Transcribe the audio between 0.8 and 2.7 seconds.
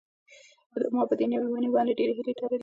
ما په دې نوې ونې باندې ډېرې هیلې تړلې وې.